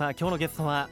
[0.00, 0.88] さあ今日のゲストは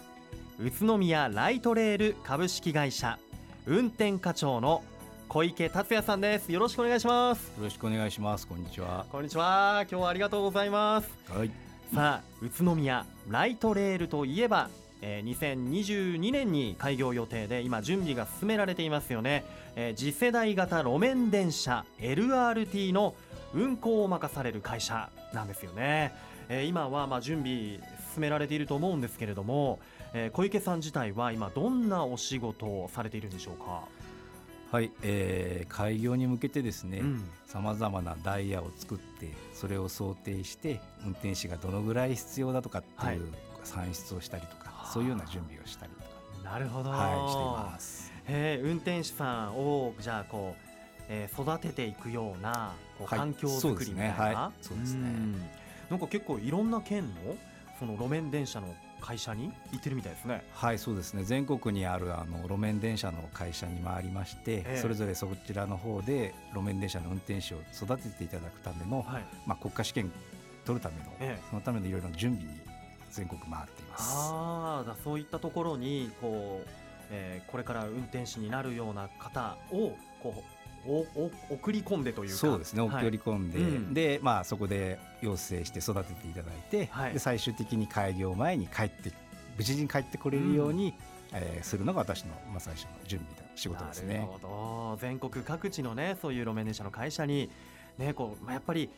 [0.61, 3.19] 宇都宮ライトレール株式会社
[3.65, 4.85] 運転課長の
[5.31, 6.53] 小池達也さんです。
[6.53, 7.47] よろしくお願いします。
[7.57, 8.47] よろしくお願いします。
[8.47, 9.07] こんにちは。
[9.11, 9.87] こんにちは。
[9.91, 11.09] 今日はありがとうございます。
[11.27, 11.51] はい。
[11.95, 14.69] さあ宇都宮ライトレールといえば
[15.01, 19.45] えー、2022年に開業予定で今準備が進められていますよね、
[19.77, 23.15] えー、次世代型路面電車 LRT の
[23.55, 26.13] 運行を任される会社なんですよね、
[26.49, 27.79] えー、今はまあ準備
[28.19, 29.79] 進められていると思うんですけれども、
[30.13, 33.85] えー、小池さん自体は今どんなお仕事をされているんでしょうか？
[34.73, 37.01] はい、えー、開業に向けてですね
[37.47, 43.33] さまざまなダイヤを作ってそれを想定して運転士がどのぐらい必要だとかっていう
[43.65, 46.09] 算出をしたりとか、はい、そういうような準備をしたりとか。
[46.45, 50.63] なるほど、はい、しています、えー、運転手さんをじゃあこう、
[51.09, 55.09] えー、育てていくようなこう環境づくりみたいな、はい、そうですね、
[55.91, 57.37] なんか結構いろんな県の
[57.79, 60.43] その路面電車の会社に行ってるみたいですね。
[60.53, 61.23] はいそうですね。
[61.23, 70.11] 全国にあるあの路面電車の会社に回りまして、ええ、それぞれそちらの方で路面電車の運転手を育てていただくための、はい、まあ、国家試験
[70.65, 72.61] 取るための、え、そのためのいろいろな準備に
[73.11, 74.15] 全国回っています。
[74.17, 76.69] あだそういったところにこう、
[77.11, 82.37] えー、これから運転手になるような方をこうおお送り込んでというか。
[82.37, 89.13] そうですね送り込んで、はいうん、でまあそこで養成して育てていただいて、はい、で最終的に開業前に帰って
[89.57, 90.95] 無事に帰ってこれるように、
[91.33, 94.15] うん、えー、するのが私の、まあ、最初の準備だ仕事ですね。
[94.15, 94.97] なるほど。
[95.01, 97.51] 全国各地のねそういう路面電車の会社に
[97.99, 98.89] ねこう、まあ、やっぱり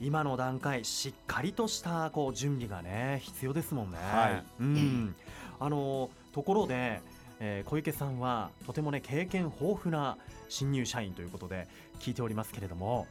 [0.00, 3.98] 今の段階しっかりとしたこう準備がね必要ですもんね。
[3.98, 5.14] はい、うん、
[5.58, 7.02] あのところで
[7.40, 10.16] えー、小池さんはとてもね経験豊富な
[10.48, 11.66] 新入社員ということで
[11.98, 13.06] 聞いておりますけれども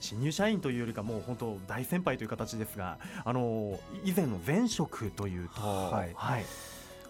[0.00, 6.44] 新入社員というよりかもう本当大先輩という形ですがあの以前の前職というと、はい、はい、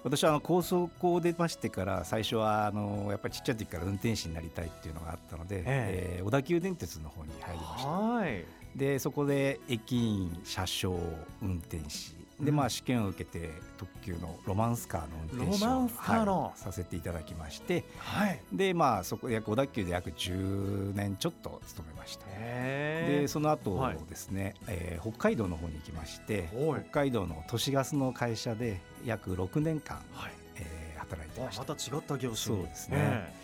[0.02, 6.16] 私はあの高速を出ましてから最初はあのやっぱりちっちゃい時から運転士になりたいっていうのがあったので、ええ。
[6.18, 7.88] えー、小田急電鉄の方に入りました。
[7.88, 8.44] はい。
[8.76, 10.98] でそこで駅員車掌
[11.40, 22.26] 運転士でまあ試験を受けて特急のロマンスカーの運転手を、はい、させていただきまして、はい、でまあそこで小田急で約10年ちょっと勤めました。
[22.26, 30.32] でその後ですね、はい、えー、北海道の方に行きまして北海道の都市ガスの会社で約6年間、はい。
[30.56, 31.62] えー、働いてました。
[31.62, 33.34] また違った業種そうですね、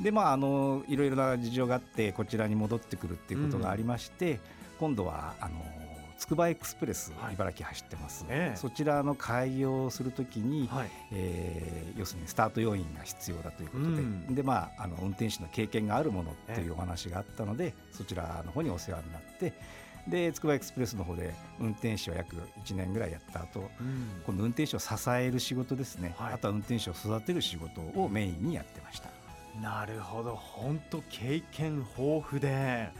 [0.00, 4.40] でまああのいろいろな事情があってこちらに戻ってくるっていうことがありまして、うん、
[4.80, 5.54] 今度はあの
[6.18, 19.52] つくばエクスプレス、茨城走ってます、ええ、そちらの開業するときに、はい、えー、要するにスタート要員が必要だということで、うん、でまあ、あの運転手の経験があるものっていうお話があったので、え、そちらの方にお世話になって。
[20.06, 29.08] でつくばエクスプレスの方で運転手を約1年ぐらいやった後、うん、今度運転手を支える仕事ですね、はい、あとは運転手を育てる仕事をメインにやってました。
[29.62, 30.34] なるほど。
[30.34, 32.90] 本当経験豊富で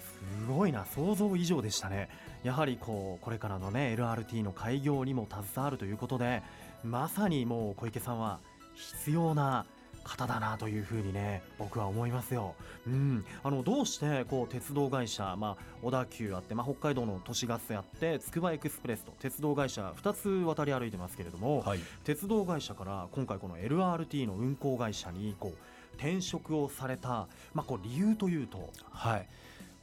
[0.00, 0.84] すごいな。
[0.84, 2.08] 想像以上でしたね
[2.46, 6.44] やはりこうこれからのね LRT の開業にも携わるということで
[6.84, 8.38] まさにもう小池さんは
[8.76, 9.66] 必要な
[10.04, 12.54] 方だなというふうにね僕は思いますよ。
[12.86, 28.70] うん、あのどうしてこう鉄道会社、まあ、小田急あって、まあ、北海道の都市ガスやってつくばエクスプレスと鉄道会社2つ渡り歩いてますけれども、はい、鉄道会社から今回この LRT の運行会社にこう転職をされた、まあ、こう理由というと？
[28.92, 29.26] はい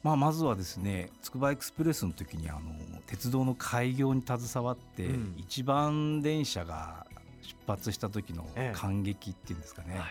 [0.04, 2.60] まあ、まずはですねつくばエクスプレスの時にあの
[3.08, 7.08] 鉄道の開業に携わって、うん、一番電車が
[7.42, 10.06] 出発した時の感激っていうんですかね、ええは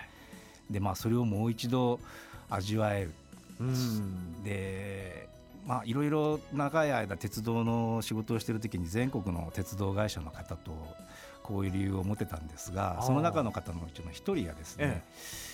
[0.71, 2.01] い、でまあそれをもう一度
[2.49, 3.13] 味わえる、
[3.61, 5.29] うん、で
[5.67, 10.73] まあいろいろ長い間鉄道の仕事をしている時に全国の鉄道会社の方と
[11.49, 15.03] 交流を持てたんですがその中の方のうちの一人がですね、え
[15.49, 15.52] え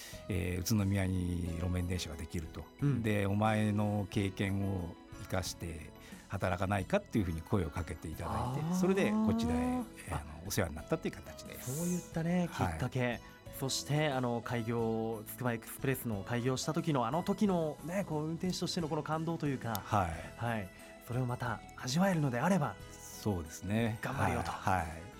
[0.58, 5.90] ー、宇都宮に路面電車ができると、うん、でお前の経験を生かして
[6.28, 11.60] 働かないかっていうふうに声をかけていただいてそれでこちらへ、えー、あのお世話になったっていう形で。
[11.62, 13.20] すそういったねきっかけ、はい、
[13.58, 20.68] そしてあの開業つくばエクスプレスの開業した時のあの時のねこう運転手としてのこの感動というか、はい、はい、
[21.06, 22.74] それをまた味わえるのであれば。
[23.22, 23.98] そうですね。
[24.00, 24.52] 頑張るよと。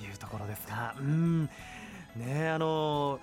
[0.02, 0.04] い。
[0.14, 1.50] うところですが、はい、うん。
[2.16, 3.18] ねあの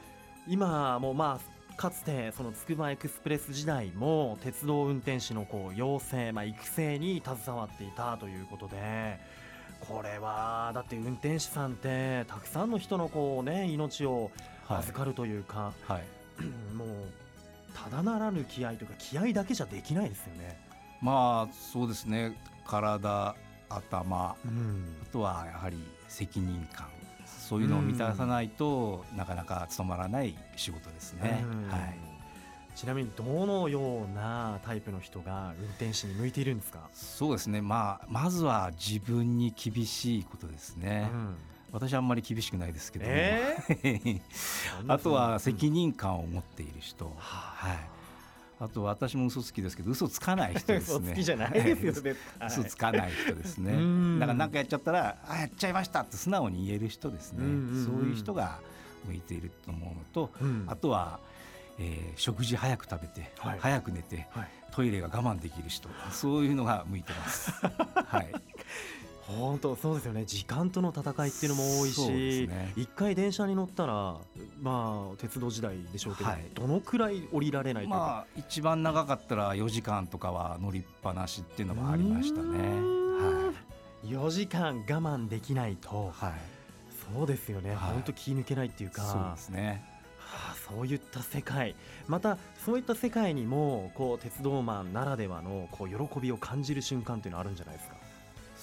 [0.47, 9.19] 今もまあかつてそのつくばエクスプレス時代も鉄道運転士のこう養成、まあ、育成に携わっていたということで
[9.81, 14.31] これはだって運転手さんってたくさんの人のこう、ね、命を
[14.69, 16.03] 預かるというか、はいはい、
[16.73, 16.87] もう
[17.73, 20.57] ただならぬ気合というか気合だけじゃできないですよね。
[21.01, 22.37] まあそうですね。
[22.65, 23.35] 体
[23.69, 25.77] 頭、うん、あとはやはり
[26.07, 26.87] 責任感
[27.47, 31.45] そういうのを満たさないと、なかなか務まらない仕事ですね。
[31.69, 31.97] はい、
[32.75, 36.89] ちなみにどのようなタイプの人が運転士に向いているんですか？
[36.93, 41.09] そうですね、まあ、まずは自分に厳しいことですね。
[41.13, 41.35] うん。
[41.71, 44.21] 私はあんまり厳しくないですけども、えー、
[44.87, 47.77] あとは責任感を持っている人、うん、はい
[48.59, 51.09] あと私も嘘つきですけど嘘つかない人ですね。
[51.09, 52.15] 嘘つきじゃないですよね。
[52.47, 54.19] 嘘つかない人ですね。
[54.19, 57.39] だから何かやっちゃったらあやっちゃいましたって素直に言える人ですね。
[57.85, 58.59] そういう人が
[59.05, 61.19] 向いていると思うのと、うん、あとは、
[61.79, 67.51] えー、食事早く食べて、はい、早く寝て、はい、トイレが我慢できる人、そういうのが向いてます。
[67.61, 68.31] はい。
[69.27, 70.23] 本当そうですよね。
[70.25, 74.17] 時間との戦いっていうのも多いし、ね、1回電車に乗ったら、
[74.61, 82.59] まあ、鉄道時代でしょうけど、はい、どのくらい降りられないとか、まあ、一番長かったら4時間とかは乗りっぱなしっていうのもありましたね。
[82.59, 83.53] は
[84.03, 86.33] い、4時間我慢できないと、はい、
[87.15, 89.01] そうですよね、はい、本当気抜けないっていうか。
[89.01, 89.83] そうですね。
[90.19, 91.75] はあ、そういった世界。
[92.07, 97.95] またそういった世界にもこう鉄道マンならではのこう喜びを感じる瞬間っていうのはあるんじゃないですか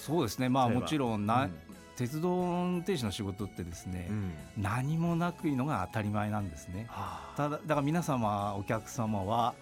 [0.02, 0.48] そうですね。
[0.48, 1.52] まあもちろんな、うん、
[1.96, 9.54] 鉄道運転手の仕事ってですね、うん、何もなくいのが当たり前なんですね、はあ、ただだから皆様お客様は、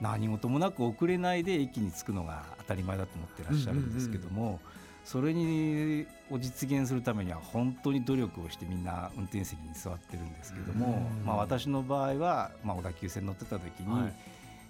[0.00, 4.60] 何事もなく遅れないで駅に着くのが当たり前だと思ってらっしゃるんですけども、うんうんうん、
[5.04, 14.12] それにを実現するためには本当に努力をしてみんな運転席に座ってるんですけども、まあ、私の場合は、まあ、小田急線乗ってた時に、はい、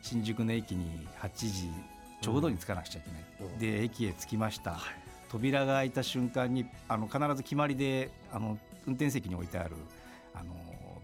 [0.02, 1.70] 新宿の駅に8時
[2.22, 4.80] ちょうどに着かなくちゃいけない、うん、で駅へ着きました、はい、
[5.28, 9.74] 扉が開いた瞬間にあの必ず決まりであの運転席に置いてある
[10.32, 10.54] あの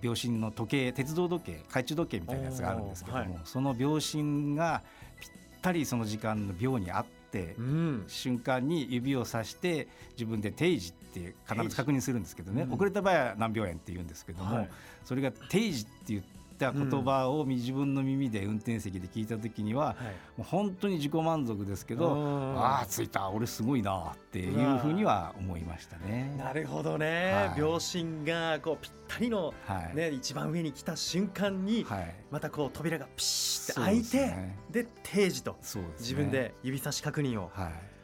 [0.00, 4.82] 秒針の時計鉄道時計懐中時計みたいなやつがあるんですけども、はい、その秒針が
[5.20, 5.30] ぴっ
[5.60, 14.68] たりその時間の秒にあって、うん、瞬間に指をさして自分で定時って必ず確認するんですけどね、うん、遅れた場合は何秒円って言うんですけども、はい、
[15.04, 19.96] それが定時って言ってった言葉を自分の耳で運転席で聞いた時には、
[20.36, 22.12] もう本当に自己満足ですけど
[22.56, 26.34] ああ着いた俺すごいなっていうふうには思いましたね。
[26.36, 29.54] なるほどね、はい、秒針がこうぴったりの、
[29.94, 34.34] ね、はい、一番上に来た瞬間に、はい、またこう扉がピシッて開いて
[34.70, 35.56] で,、定時と、
[35.98, 37.50] 自分で指差し確認を。
[37.54, 37.97] はい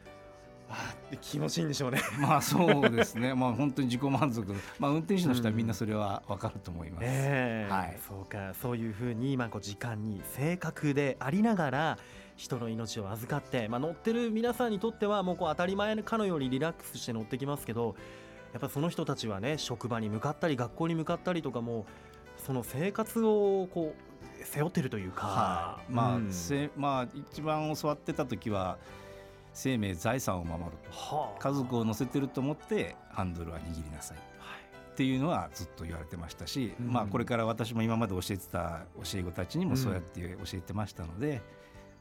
[0.69, 2.01] あ気持ちいいんでしょうね。
[2.19, 3.33] まあそうですね。
[3.35, 4.53] まあ本当に自己満足。
[4.79, 7.67] まあ運転手の人はみんなそれは分かると思います、うんえ。
[7.69, 8.53] ー、はい、そうか。
[8.53, 11.97] そういうふうにまあこう時間に正確でありながら
[12.35, 17.95] 人の命を預かって、まあ、乗ってる皆さんにとってはもうこう当たり前かのようにリラックスして乗ってきますけど
[18.51, 21.85] やっぱその人たちはね職場に向かったり学校に向かったりとかも
[22.37, 26.31] その生活をこう背負ってるというか、はい、まあ、うん、
[26.75, 28.77] まあ一番教わってた時は
[29.55, 34.59] 生命財産を守るはあ、家族を乗せてると思ってハンドルは握りなさい、はい、
[34.91, 41.41] っていうのはずっと言われてましたし、うん、まあ、これから私も今まで教えてた教え子たちにもそうやって教えてましたので、うん、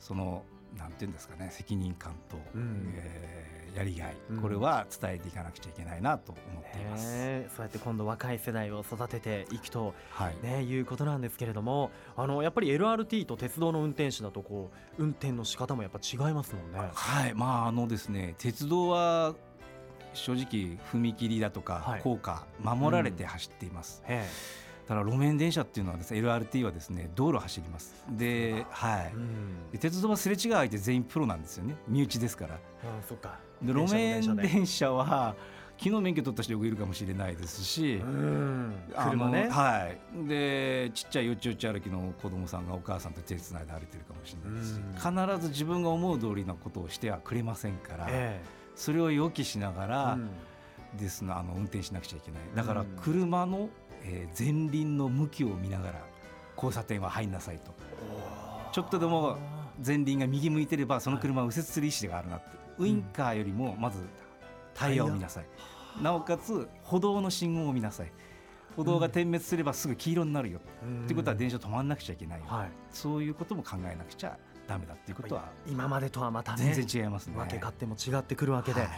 [0.00, 0.42] その
[0.76, 7.06] なんていうんですかね責任感と、うん、えーやりがい、これは伝えていかなくちゃいけないなと思っています、
[7.56, 10.36] そうやって今度若い世代を育てていくと、はい。
[10.42, 16.78] ね、いうことなんですけれどもあのやっぱり LRT と鉄道の運転手だとこう運転の仕方もやっぱ違いますもんね。
[16.94, 17.34] はい。
[17.34, 19.34] まああのですね鉄道は
[20.12, 24.02] 正直踏切だとか高架守られて走っています。
[24.06, 24.24] はいうん
[24.86, 28.04] ただ路面電車っていうのはですね LRT はですね道路走ります。
[28.10, 29.12] で,、はい、
[29.72, 31.76] で鉄道はすれ違う相手全員プロなんですよね。
[31.88, 32.54] 身内ですから。
[32.54, 32.58] あ
[33.08, 33.38] そっか。
[33.62, 35.34] で路面電車は
[35.78, 38.00] 昨日免許取った人がいるかもしれないですし、
[38.96, 50.18] 車ね、はい、でちっちゃいよちよち歩きの子供さんがお母さんと手つないで歩いてるかもしれないですし、必ず自分が思う通りのことをしてはくれませんから、えー、それを予期しながら、
[50.98, 52.40] ですね、あの運転しなくちゃいけない。
[52.54, 53.68] だから車の
[54.06, 56.04] えー、前輪の向きを見ながら
[56.56, 57.74] 交差点は入んなさいと。
[58.70, 59.38] ちょっとでも
[59.84, 64.04] 前輪が右向いてればその車を右折する意思があるなって、ウインカーよりもまず
[64.74, 65.46] タイヤを見なさい、
[66.02, 68.12] なおかつ歩道の信号を見なさい。
[68.76, 74.36] 歩道が点滅すればすぐ黄色になるよ、うん、っていうことは電車止まんなくちゃいけないよ、はい、そういうことも考えなくちゃ
[74.66, 77.36] だめだっていうことは今までとはまた、ね、全然違いますね。
[77.36, 78.90] 分け勝手も違ってくるわけで、はい、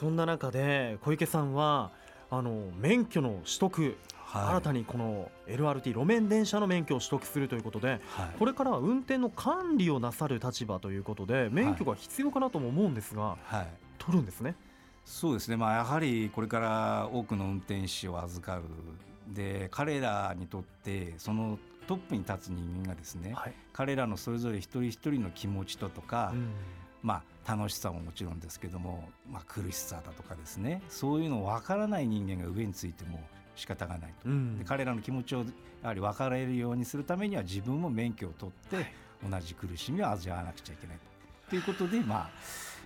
[0.00, 1.90] そんな中で小池さんは
[2.30, 3.96] あの免許の取得
[4.34, 8.00] はい、新たにこの LRT 路面電車の免許を取得するということで、はい、
[8.36, 14.56] これからは運転の管理をなさる立場ということで免許が必要かなとも思うんですが、はい、取るんですね。
[15.04, 18.62] そうですね、まあ、やはりこれから多くの運転手を預かる。
[19.32, 26.48] で彼らにとってそのトップに立つ人間がですね、はい、彼らのそれぞれ一人一人の気持ちととか、うん
[27.04, 33.20] まあ、楽しさももちろんですけども、まあ、苦しさだとかですねそういうの分からない人間が上についても
[33.54, 35.44] 仕方がないと、うん、で彼らの気持ちを
[35.82, 38.90] やはり分かれるようにするためには自分も免許を取って
[39.22, 40.96] 同じ苦しみを味わわなくちゃいけない
[41.50, 41.56] と。
[41.56, 42.30] いうことでまあ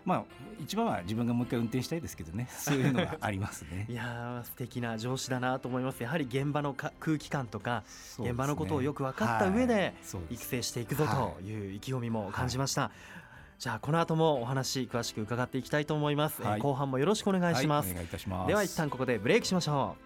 [0.04, 0.24] まあ、
[0.58, 2.48] 一番は自分がもう一回運転したいですけどね。
[2.50, 3.86] そういうのがありますね。
[3.90, 6.02] いや素敵な上司だなと思います。
[6.02, 7.84] やはり現場のか空気感とか、
[8.20, 9.94] ね、現場のことをよく分かった上で
[10.30, 13.27] 育成していくぞという意気込みも感じました、はい
[13.58, 18.46] じゃあこの後もお話詳しく伺っていきたいと思います、はい、後半もよろしくお願いします、はい、お願いいたします。
[18.46, 19.96] では一旦ここでブレイクしましょ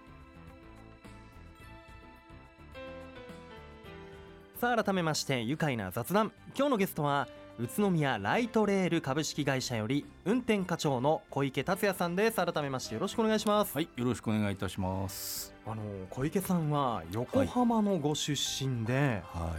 [4.57, 6.31] うさあ改めまして愉快な雑談。
[6.57, 7.27] 今日のゲストは
[7.59, 12.37] 宇都宮ライトレール株式会社より運転課長の小池達也さんです。
[12.37, 13.75] 改めましてよろしくお願いします。
[13.75, 15.53] はいよろしくお願いいたします。
[15.67, 19.53] あの小池さんは横浜のご出身で、は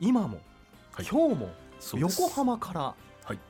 [0.00, 0.38] い、今も、
[0.92, 1.48] はい、今日も
[1.96, 2.94] 横浜から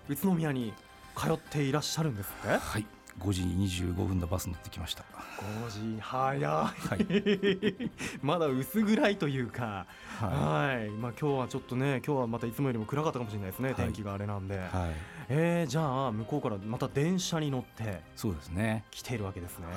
[0.09, 0.73] 宇都宮に
[1.17, 2.59] 通っていらっしゃるんですね。
[2.61, 2.87] はい。
[3.19, 5.05] 5時25分のバス乗ってきました。
[5.69, 7.91] 5時早い、はい、
[8.23, 9.87] まだ薄暗いというか。
[10.19, 10.91] はい。
[10.91, 14.69] まあ今日はちょっとね今日はまたいつもよりも暗かったかもしれないですね、はい、天気があれなんで、はい、
[15.29, 18.85] えー、じゃあ向こうからまた電車に乗ってそうですね。
[18.91, 19.77] 来ているわけですね、はい、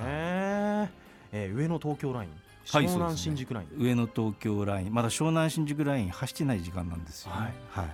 [1.33, 2.29] えー、上野東京ライン
[2.65, 4.93] 湘南新宿ライン、上野東京ライン。
[4.93, 7.89] まだ湘南新宿ライン走ってない時間なんですよ、ね、はい、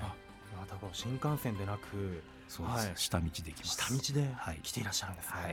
[0.86, 5.48] はい新幹線でなくそうです、はい、下道でき下道で来ていらっしゃるんですね、は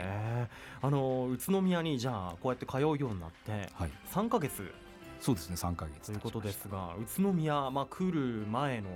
[0.45, 0.49] い、
[0.81, 3.69] あの宇都宮にじゃあこうやって通うようになって
[4.11, 4.73] 3か月、
[5.21, 8.89] そうですね3か月ということですが宇都宮、まあ、来る前の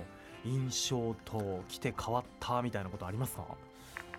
[0.44, 3.44] 印象と来て変わったみたいなことありますか？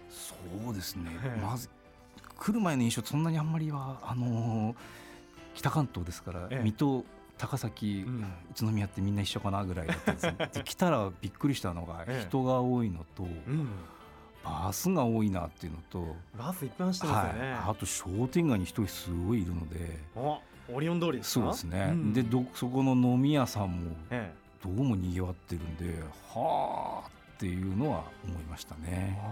[0.10, 0.36] そ
[0.70, 1.12] うですね。
[1.41, 1.70] まず
[2.38, 4.75] 来る前の印象そんなにあんまりはあのー、
[5.55, 7.05] 北関東ですから、水戸
[7.37, 8.25] 高崎、うん、宇
[8.59, 10.33] 都宮ってみんな一緒かなぐらいだったんですよ。
[10.53, 13.27] で来たらびっくりしたのが人が多いのと、
[14.43, 23.91] バスが多いなっていうのとバスいっぱい走ってますよね、はい、あと商店街に人すごいいるのでオリオン通りですそうですね、うん、でどそこの飲み屋さんも
[24.63, 29.19] どうもにぎわってるんで、はあっていうのは思いましたね。
[29.21, 29.25] あ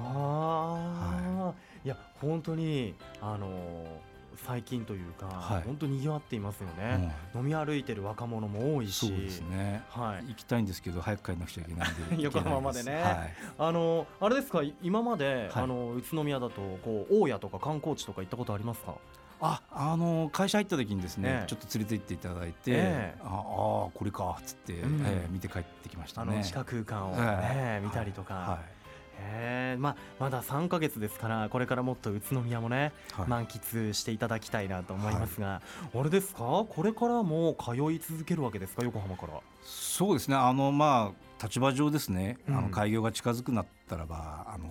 [1.45, 1.53] は
[1.85, 9.07] い、いや本当にあのー最近というか、はい、本当にぎわっていますよね、うん、飲み歩いてる若者も多いし。
[9.07, 18.95] そうですね、はい、行きたいんですけど早く帰らなくちゃいけないんで 横浜までね、はい、あのあれですか今まで、あの宇都宮だとこう大谷とか観光地とか行ったことありますか？
[19.43, 26.35] ああの会社入った時にですね、ええ、ちょっと連れて行っていただいて、え、ああこれかっつって、うん、えー、見て帰ってきましたね。
[26.35, 28.80] あの地下空間をね、見たりとか、はい
[29.23, 35.61] えまあ、まだ3か月ですからこれからもっと宇都宮もね、はい、満喫していただきたいなと思いますが、は
[35.95, 36.65] い、あれですか？
[36.67, 38.83] これからも通い続けるわけですか？
[38.83, 39.33] 横浜から。
[39.63, 40.35] そうですね。
[40.35, 44.65] あのまあ立場上ですね、うん、あの開業が近づくなったらばあの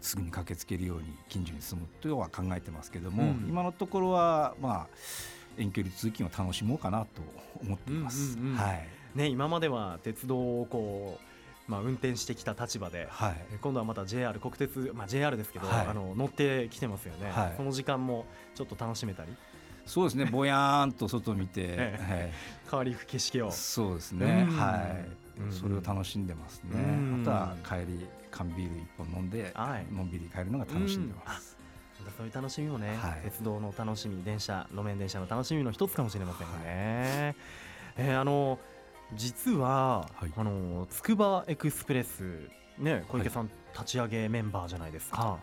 [0.00, 4.86] すぐに駆けつけるように近所に住むとは考えてますけども、うん、今のところはまあ
[5.58, 7.22] 遠距離通勤を楽しもうかなと
[7.62, 8.36] 思っています。
[8.38, 8.88] うんうんうん、はい。
[9.14, 11.29] ね、今までは鉄道をこう
[11.70, 19.36] まあ、運転してきた立場で、はい、今度はまた JR 国鉄、まあ、JR ですけど、はい、あの乗ってきてますよね、はい、その時間もちょっと楽しめたり？
[19.86, 20.24] そうですね。
[20.30, 22.32] ぼやーんと外見て、え
[22.68, 23.50] 変わり景色を。
[23.52, 24.78] そうですね、は
[25.48, 29.54] い、それを楽しんでますね、あとは帰り缶ビール一本飲んで、
[29.92, 31.56] のんびり帰るのが楽しんでます。
[32.16, 37.36] そういう楽しみもね、はい、鉄道の楽しみ電車路面電車の楽しみの一つかもしれませんよね。
[37.96, 38.58] えー、あの
[39.14, 42.48] 実は、はい、あのつくばエクスプレス
[42.78, 45.38] ね小池さん、立ち上げメンバーじゃないですか。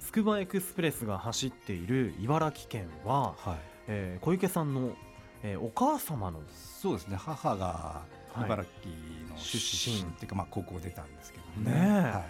[0.00, 4.90] つくばエクスプレスが走っている茨城県は、はい、えー、小池さんの、
[5.42, 6.40] えー、お母様の
[6.80, 7.16] そうですね。
[7.16, 8.02] 母が
[8.36, 8.92] 茨城
[9.30, 11.80] の出身、はい、っていうかまあ高校出たんですけどね。
[11.80, 12.24] ねはい。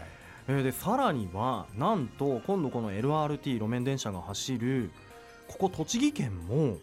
[0.49, 4.91] えー、でさらにはなんと今度この LRT 路面電車が走る
[5.49, 6.79] ここ栃木県も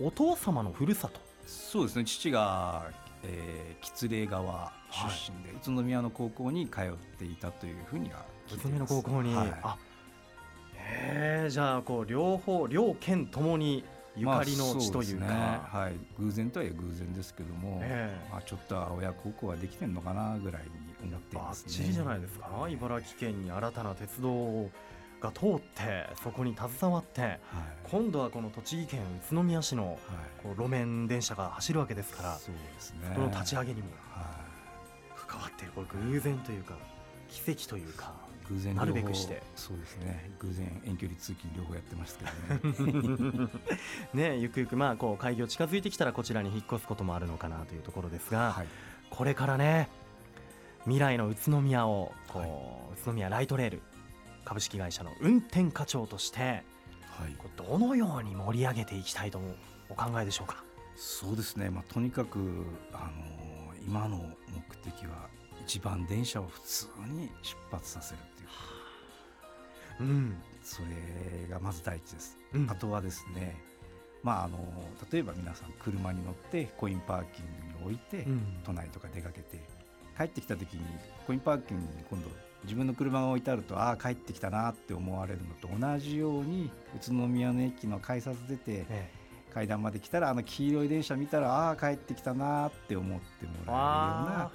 [0.00, 2.04] お父様のふるさとそうですね。
[2.04, 2.90] 父が、
[3.22, 9.76] えー、吉礼川出身で、はい、宇都宮の高校に通っていたというふうには宇都宮の高校に、はい、あ
[10.74, 13.84] へえじゃあこう両方両県ともに
[14.16, 17.82] ゆかりの地というか、まあね、はい、偶然とはいえ偶然ですけども、
[18.30, 21.92] まあ、ちょっと親孝行はできてるのかなぐらいに思っていますね。
[21.92, 24.70] じゃないですか、茨城県に新たな鉄道を
[25.24, 27.40] が通ってそこに携わって、はい、
[27.90, 29.00] 今度はこの栃木県
[29.30, 29.98] 宇都宮市の
[30.42, 33.88] こう路面電車が走るわけですから、そうですね、この立ち上げにも
[35.26, 36.76] 関わっているこれ偶然というか
[37.28, 38.12] 奇跡というか。
[38.50, 39.42] 偶然なるべくして。
[39.56, 40.30] そうですね。
[40.38, 43.50] 偶然遠距離通勤両方やってましたけどね。
[44.12, 48.66] ねゆくゆくまあこう開業近づいてきたらこちらに引っ越すこともあるのかなというところですが、はい、
[49.08, 49.88] これからね
[50.82, 52.50] 未来の宇都宮をこう、はい、
[53.00, 53.82] 宇都宮ライトレール
[54.44, 59.40] 株式会社の運転課長として、はい、どのように盛り上げていきたいと
[59.88, 60.62] お考えでしょうか？
[60.96, 62.38] そうですね、まあ、とにかく、
[62.92, 65.28] あのー、今の目的は
[65.64, 68.48] 一番電車を普通に出発させるっていう。
[70.00, 73.56] うん、それがまず第一です、うん、あとはですね
[74.24, 74.58] まあ、あの
[75.12, 77.44] 例えば皆さん車に乗ってコインパーキン
[77.84, 78.26] グに置いて、
[78.64, 79.60] 都内とか出かけて
[80.16, 80.80] 帰ってきた時に
[81.26, 82.28] コインパーキングに今度
[82.64, 89.10] 自分の車が置いてあるとああ帰ってきたなって思われるのと同じように宇都宮の駅の改札出て、ええ、
[89.52, 94.50] 階段まで来たらあの黄色い電車見たらああ帰ってきたなって思ってもらえるような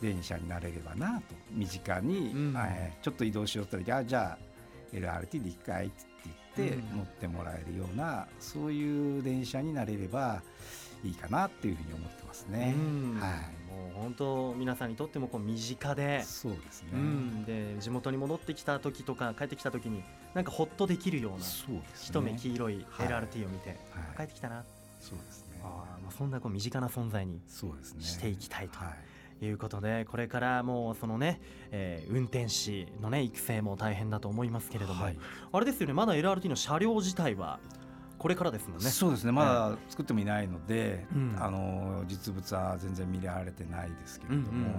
[0.00, 1.34] 電車になれればなと。
[1.50, 4.38] 身近に、うん、えー、ちょっと移動しようって時あじゃあ
[4.92, 6.04] LRT で行くかいって
[6.56, 10.42] 言って乗ってもらえるような、そういう電車になれれば
[11.04, 12.74] いいかなっていうふうに思ってますね。
[13.20, 13.66] はい。
[13.76, 24.64] もう本当皆さんにとってもこう身近でそうですね、うん、で地元に戻ってきた時とか帰ってきた時になんかほっとできるようなそうです、ね、一目黄色い LRT を見て、はい、帰ってきたな。
[24.98, 25.60] そうですね。
[25.62, 28.78] あまあそんなこう身近な存在にしていきたいと。
[29.42, 29.48] い。
[29.50, 35.18] うことでこれからもうそのね、えー、運転士のね育成も大変だと思いますけれども、はい、
[35.52, 37.60] あれですよねまだ LRT の車両自体は
[38.18, 38.84] これからですもんね。
[38.88, 39.32] そうですね。
[39.32, 44.72] まだ作ってもいないので、うん、あの実物は全然見られてないですけれども、うんうん、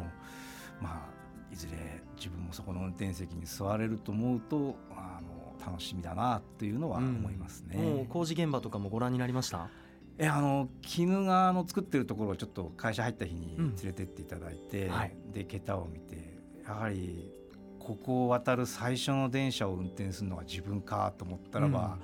[0.81, 9.69] まあいずれ自分もそこの運転席に座れると思うとあの楽しみだなっていうのは思いますね、うん、工事現場とかもご覧になりました？
[10.17, 10.67] えあの
[10.97, 17.31] 鬼怒川の作ってるところをちょっと会社入った日に連れてっていただいて、うんはい、で桁を見てやはり
[17.79, 22.01] ここを渡る最初の電車を運転するのが自分かと思ったらば、うん、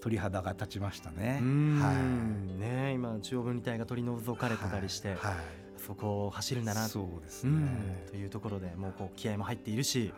[0.00, 1.40] 鳥肌が立ちましたね。
[1.80, 5.36] はい、ね今中央分離帯が取り除かれてたりして、はい、はい、
[5.76, 6.88] そこを走るんだな。
[6.88, 10.12] そうですね、というところでもうこう気合も入っているし、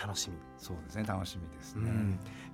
[0.00, 0.36] 楽しみ。
[0.56, 1.04] そうですね。
[1.04, 1.90] 楽しみですね。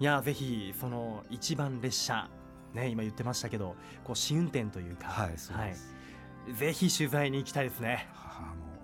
[0.00, 2.28] いやぜひその一番列車
[2.75, 5.95] ね、今言ってましたけどこう試運転というか、はい、そうです、
[6.49, 8.08] はい、ぜひ取材に行きたいですね。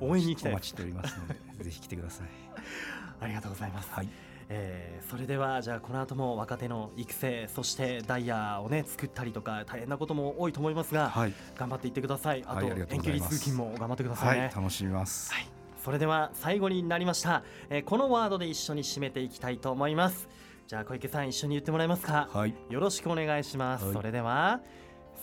[0.01, 1.27] 応援に行きたいお待ちしておりますの
[1.59, 2.29] でぜひ来てください。
[3.21, 12.43] ありがとうございます、はいえー、それではじゃあこの後も若手の育成そしてダイヤをね作ったりとか大変なことも多いと思いますが、はい、頑張っていってください。
[12.45, 15.47] あと、はい、遠距離通勤も頑張ってくださいね、はい、楽しみます、はい、
[15.85, 20.29] それでは最後になりました、えー、このワードで一緒に締めていきたいと思います。
[20.67, 24.61] じゃあ小池さん一緒に言ってもらえますか、はい、よろしくお願いします、はい、それでは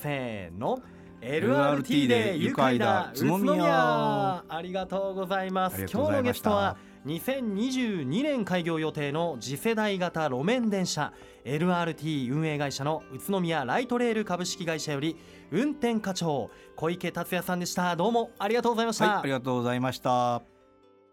[0.01, 0.81] せーの。
[1.19, 4.43] LRT で愉快だ宇都宮。
[4.47, 5.85] ありがとうございます。
[5.91, 6.77] 今日のゲストは
[7.07, 11.13] 2022年開業予定の次世代型路面電車
[11.45, 15.15] LRT 運営会社の宇都宮ライトレール株式会社より
[15.49, 17.95] 運転課長小池達也さんでした。
[17.95, 20.41] どうもありがとうございました、はい、ありがとうございました。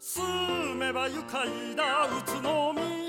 [0.00, 3.03] 住めば愉快だ宇都宮